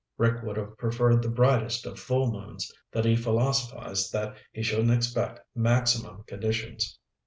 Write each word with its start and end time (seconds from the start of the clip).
Rick 0.17 0.41
would 0.41 0.57
have 0.57 0.79
preferred 0.79 1.21
the 1.21 1.29
brightest 1.29 1.85
of 1.85 1.99
full 1.99 2.31
moons, 2.31 2.71
but 2.91 3.05
he 3.05 3.15
philosophized 3.15 4.11
that 4.13 4.35
he 4.51 4.63
shouldn't 4.63 4.89
expect 4.89 5.41
maximum 5.53 6.23
conditions. 6.23 6.97